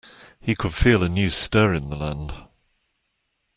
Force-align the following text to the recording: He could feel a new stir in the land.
He 0.39 0.55
could 0.55 0.73
feel 0.73 1.03
a 1.03 1.09
new 1.09 1.29
stir 1.29 1.75
in 1.75 1.91
the 1.91 1.95
land. 1.95 2.33